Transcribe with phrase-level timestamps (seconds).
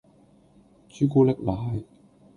[0.89, 1.83] 朱古力奶